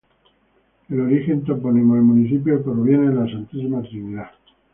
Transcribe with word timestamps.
El 0.89 0.99
origen 0.99 1.43
del 1.43 1.45
topónimo 1.57 1.93
del 1.93 2.03
municipio 2.03 2.63
proviene 2.63 3.09
de 3.09 3.13
la 3.17 3.31
Santísima 3.31 3.83
Trinidad. 3.83 4.31